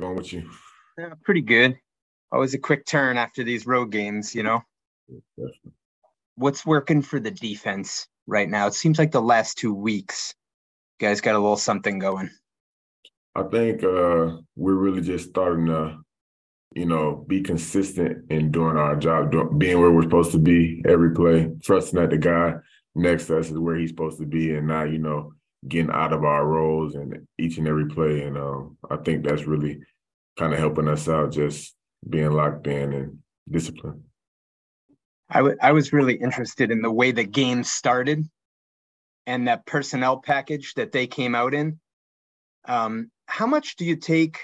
[0.00, 0.50] Going with you?
[0.98, 1.76] Yeah, pretty good.
[2.32, 4.62] Always a quick turn after these road games, you know.
[5.36, 5.72] Definitely.
[6.36, 8.66] What's working for the defense right now?
[8.66, 10.34] It seems like the last two weeks,
[11.00, 12.30] guys got a little something going.
[13.36, 15.98] I think uh, we're really just starting to,
[16.74, 20.82] you know, be consistent in doing our job, do, being where we're supposed to be
[20.88, 22.54] every play, trusting that the guy
[22.96, 25.32] next to us is where he's supposed to be, and not, you know,
[25.66, 28.22] getting out of our roles and each and every play.
[28.22, 29.80] And um, I think that's really
[30.38, 31.74] kind of helping us out, just
[32.08, 33.18] being locked in and
[33.50, 34.02] disciplined.
[35.30, 38.28] I, w- I was really interested in the way the game started
[39.26, 41.80] and that personnel package that they came out in.
[42.66, 44.38] Um, how much do you take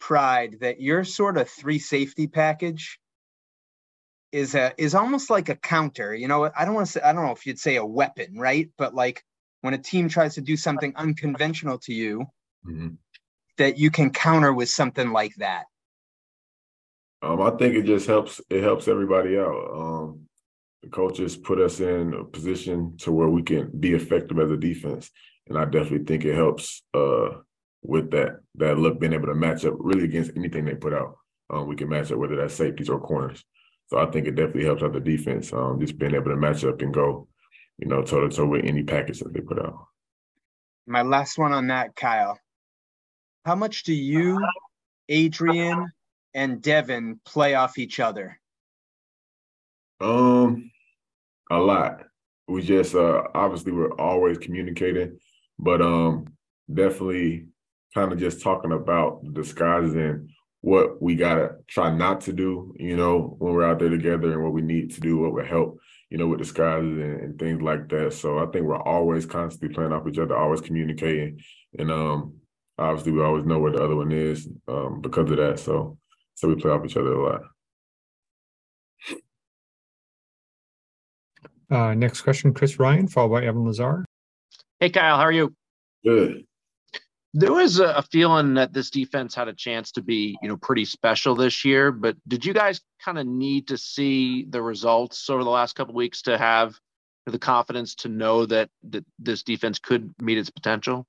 [0.00, 2.98] pride that your sort of three safety package
[4.32, 6.14] is a is almost like a counter?
[6.14, 8.36] You know, I don't want to say I don't know if you'd say a weapon,
[8.36, 8.70] right?
[8.76, 9.22] But like
[9.62, 12.26] when a team tries to do something unconventional to you,
[12.66, 12.88] mm-hmm.
[13.58, 15.64] that you can counter with something like that.
[17.22, 18.40] Um, I think it just helps.
[18.48, 19.70] It helps everybody out.
[19.72, 20.20] Um,
[20.82, 24.56] the coaches put us in a position to where we can be effective as a
[24.56, 25.10] defense,
[25.48, 27.40] and I definitely think it helps uh,
[27.82, 28.40] with that.
[28.54, 31.16] That look, being able to match up really against anything they put out.
[31.50, 33.44] Um, we can match up whether that's safeties or corners.
[33.88, 35.52] So I think it definitely helps out the defense.
[35.52, 37.26] Um, just being able to match up and go,
[37.80, 39.86] you know, toe to toe with any package that they put out.
[40.86, 42.38] My last one on that, Kyle.
[43.44, 44.38] How much do you,
[45.08, 45.90] Adrian,
[46.34, 48.38] and Devin play off each other?
[50.00, 50.70] Um,
[51.50, 52.04] a lot.
[52.48, 55.18] We just uh obviously we're always communicating,
[55.58, 56.26] but um
[56.72, 57.46] definitely
[57.94, 62.74] kind of just talking about the disguises and what we gotta try not to do,
[62.78, 65.46] you know, when we're out there together and what we need to do, what would
[65.46, 65.78] help,
[66.10, 68.12] you know, with disguises and, and things like that.
[68.12, 71.40] So I think we're always constantly playing off each other, always communicating.
[71.78, 72.34] And um
[72.76, 75.58] obviously we always know where the other one is um because of that.
[75.60, 75.98] So
[76.34, 77.42] so we play off each other a lot.
[81.70, 84.04] Uh, next question, Chris Ryan, followed by Evan Lazar.
[84.80, 85.54] Hey, Kyle, how are you?
[86.04, 86.44] Good.
[87.32, 90.84] There was a feeling that this defense had a chance to be, you know, pretty
[90.84, 91.92] special this year.
[91.92, 95.94] But did you guys kind of need to see the results over the last couple
[95.94, 96.74] weeks to have
[97.26, 101.06] the confidence to know that that this defense could meet its potential?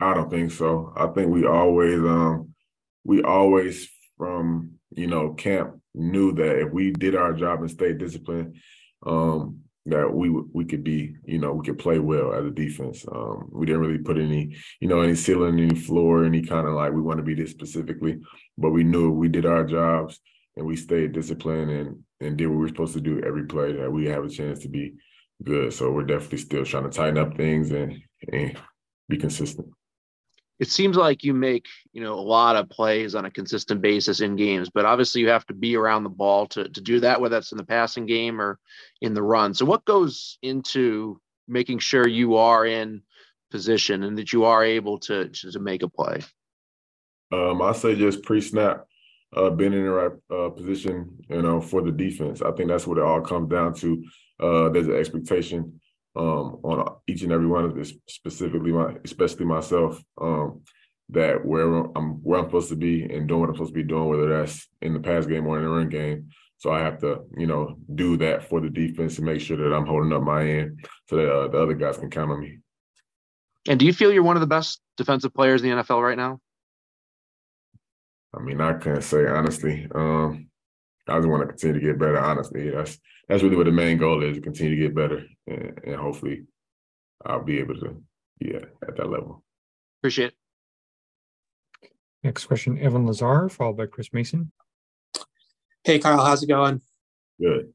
[0.00, 0.92] I don't think so.
[0.96, 2.54] I think we always, um,
[3.04, 7.98] we always from you know camp knew that if we did our job and stayed
[7.98, 8.56] disciplined,
[9.06, 13.04] um, that we we could be you know we could play well as a defense.
[13.10, 16.74] Um, we didn't really put any you know any ceiling, any floor, any kind of
[16.74, 18.18] like we want to be this specifically,
[18.58, 20.20] but we knew we did our jobs
[20.56, 23.72] and we stayed disciplined and and did what we were supposed to do every play
[23.72, 24.94] that we have a chance to be
[25.42, 25.72] good.
[25.72, 27.98] So we're definitely still trying to tighten up things and
[28.30, 28.58] and
[29.08, 29.68] be consistent
[30.60, 34.20] it seems like you make you know a lot of plays on a consistent basis
[34.20, 37.20] in games but obviously you have to be around the ball to, to do that
[37.20, 38.60] whether that's in the passing game or
[39.00, 39.54] in the run.
[39.54, 43.02] So what goes into making sure you are in
[43.50, 46.20] position and that you are able to to, to make a play?
[47.32, 48.84] Um i say just pre-snap
[49.34, 52.42] uh being in the right uh, position you know for the defense.
[52.42, 54.04] I think that's what it all comes down to.
[54.38, 55.80] Uh there's an expectation
[56.16, 60.62] um, on each and every one of this, specifically my, especially myself, um,
[61.10, 61.66] that where
[61.96, 64.28] I'm where I'm supposed to be and doing what I'm supposed to be doing, whether
[64.28, 66.28] that's in the pass game or in the run game.
[66.58, 69.74] So I have to, you know, do that for the defense to make sure that
[69.74, 72.58] I'm holding up my end, so that uh, the other guys can count on me.
[73.68, 76.18] And do you feel you're one of the best defensive players in the NFL right
[76.18, 76.38] now?
[78.34, 79.88] I mean, I can't say honestly.
[79.94, 80.49] Um,
[81.08, 82.18] I just want to continue to get better.
[82.18, 85.78] Honestly, that's that's really what the main goal is: to continue to get better, and,
[85.84, 86.44] and hopefully,
[87.24, 88.02] I'll be able to
[88.38, 89.44] be at, at that level.
[90.00, 90.34] Appreciate it.
[92.22, 94.52] Next question, Evan Lazar, followed by Chris Mason.
[95.84, 96.82] Hey, Kyle, how's it going?
[97.40, 97.72] Good.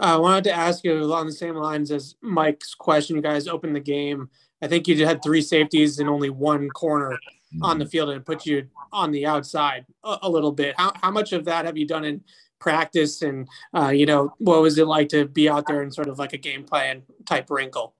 [0.00, 3.16] Uh, I wanted to ask you along the same lines as Mike's question.
[3.16, 4.30] You guys opened the game.
[4.62, 7.18] I think you had three safeties and only one corner
[7.52, 7.64] mm-hmm.
[7.64, 7.90] on the mm-hmm.
[7.90, 10.74] field and put you on the outside a, a, little bit.
[10.76, 12.22] How, how much of that have you done in
[12.58, 16.08] practice and uh, you know what was it like to be out there in sort
[16.08, 17.94] of like a game plan type wrinkle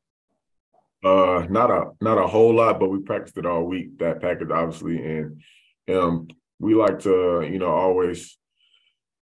[1.05, 4.51] uh not a not a whole lot but we practiced it all week that package
[4.51, 5.41] obviously and
[5.91, 6.27] um
[6.59, 8.37] we like to you know always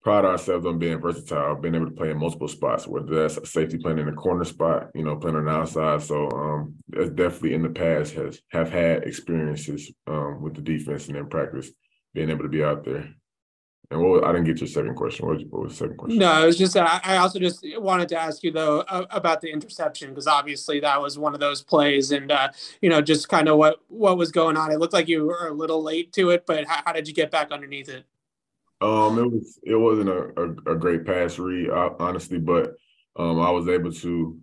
[0.07, 3.45] pride ourselves on being versatile being able to play in multiple spots whether that's a
[3.45, 6.75] safety playing in the corner spot you know playing on the outside so um
[7.17, 11.71] definitely in the past has have had experiences um with the defense and in practice
[12.15, 13.05] being able to be out there
[13.91, 15.27] And what was, I didn't get your second question.
[15.27, 16.19] What was, what was the second question?
[16.19, 19.41] No, it was just I I also just wanted to ask you though a- about
[19.41, 22.49] the interception because obviously that was one of those plays, and uh,
[22.81, 24.71] you know just kind of what what was going on.
[24.73, 27.15] It looked like you were a little late to it, but how, how did you
[27.15, 28.05] get back underneath it?
[28.81, 32.75] Um, it was it wasn't a, a, a great pass read, honestly, but
[33.19, 34.39] um, I was able to,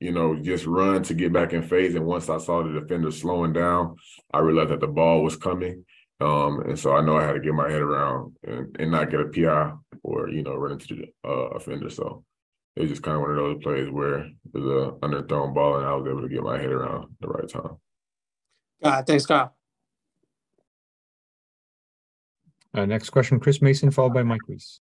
[0.00, 1.94] you know, just run to get back in phase.
[1.94, 3.96] And once I saw the defender slowing down,
[4.32, 5.84] I realized that the ball was coming.
[6.20, 9.10] Um, and so I know I had to get my head around and, and not
[9.10, 9.72] get a PI
[10.02, 11.88] or you know run into the uh, offender.
[11.88, 12.24] So
[12.76, 15.78] it was just kind of one of those plays where it was a underthrown ball,
[15.78, 17.78] and I was able to get my head around the right time.
[18.82, 19.54] Uh, thanks, Kyle.
[22.74, 24.80] Uh, next question, Chris Mason, followed by Mike Reiss.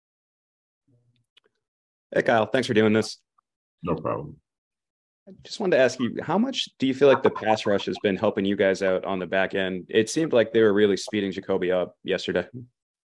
[2.14, 3.18] Hey, Kyle, thanks for doing this.
[3.82, 4.36] No problem.
[5.28, 7.86] I just wanted to ask you, how much do you feel like the pass rush
[7.86, 9.86] has been helping you guys out on the back end?
[9.88, 12.46] It seemed like they were really speeding Jacoby up yesterday.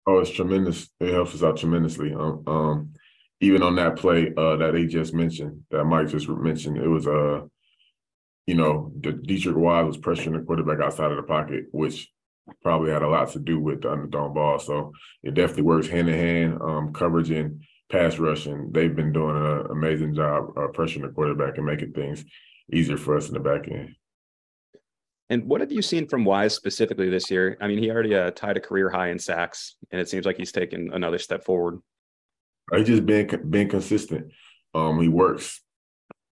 [0.06, 0.88] Oh, it's tremendous.
[1.00, 2.14] It helps us out tremendously.
[2.14, 2.94] Um, um
[3.40, 7.06] even on that play uh, that they just mentioned, that Mike just mentioned, it was
[7.06, 7.42] uh,
[8.46, 12.10] you know, the Deatrich Wise was pressuring the quarterback outside of the pocket, which
[12.62, 14.58] probably had a lot to do with the underthrown ball.
[14.58, 19.12] So it definitely works hand in hand, um, coverage and pass rush, and they've been
[19.12, 22.24] doing an amazing job uh, pressuring the quarterback and making things
[22.72, 23.94] easier for us in the back end.
[25.28, 27.56] And what have you seen from Wise specifically this year?
[27.60, 30.36] I mean, he already uh, tied a career high in sacks, and it seems like
[30.36, 31.80] he's taken another step forward.
[32.74, 34.32] He's just been been consistent.
[34.74, 35.60] Um, he works,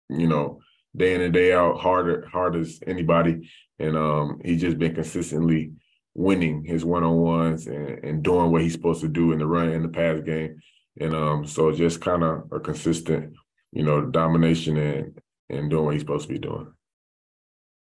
[0.09, 0.59] you know,
[0.95, 3.49] day in and day out, harder hard as anybody,
[3.79, 5.73] and um, he's just been consistently
[6.17, 9.45] winning his one on ones and, and doing what he's supposed to do in the
[9.45, 10.59] run and the pass game.
[10.99, 13.33] And um, so just kind of a consistent,
[13.71, 16.73] you know, domination and and doing what he's supposed to be doing.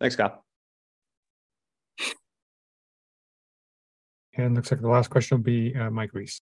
[0.00, 0.44] Thanks, Kyle.
[4.36, 6.42] And looks like the last question will be uh, Mike Reiss.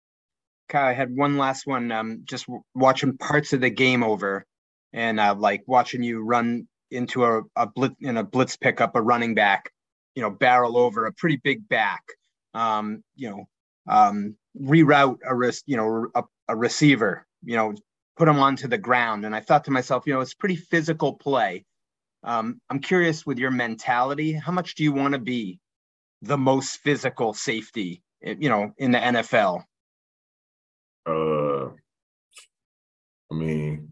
[0.69, 1.91] Kyle, I had one last one.
[1.91, 4.45] Um, just w- watching parts of the game over,
[4.93, 9.01] and uh, like watching you run into a, a blitz in a blitz pickup, a
[9.01, 9.73] running back,
[10.15, 12.03] you know, barrel over a pretty big back.
[12.55, 13.49] Um, you know,
[13.89, 17.75] um, reroute a risk, you know, a, a receiver, you know,
[18.17, 19.25] put him onto the ground.
[19.25, 21.65] And I thought to myself, you know, it's pretty physical play.
[22.25, 25.61] Um, I'm curious with your mentality, how much do you want to be
[26.23, 29.63] the most physical safety, eh, you know, in the NFL?
[31.07, 31.67] Uh,
[33.31, 33.91] I mean,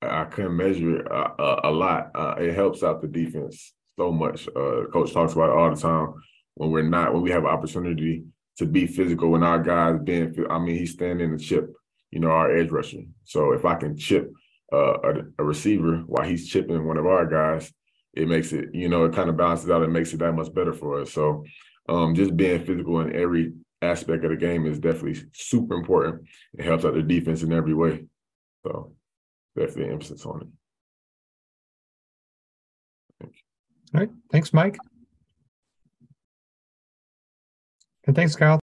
[0.00, 2.10] I couldn't measure it a, a, a lot.
[2.14, 4.48] Uh, it helps out the defense so much.
[4.48, 6.14] Uh, coach talks about all the time.
[6.54, 8.24] When we're not, when we have opportunity
[8.58, 11.70] to be physical, when our guys being, I mean, he's standing the chip,
[12.10, 13.02] you know, our edge rusher.
[13.24, 14.32] So if I can chip
[14.72, 17.72] uh, a, a receiver while he's chipping one of our guys,
[18.14, 20.52] it makes it, you know, it kind of balances out and makes it that much
[20.54, 21.12] better for us.
[21.12, 21.44] So
[21.88, 23.52] um, just being physical in every
[23.82, 26.22] aspect of the game is definitely super important.
[26.58, 28.06] It helps out the defense in every way.
[28.64, 28.94] So
[29.56, 30.48] definitely emphasis on it.
[33.96, 34.10] All right.
[34.30, 34.76] Thanks, Mike.
[38.06, 38.54] And thanks, Kyle.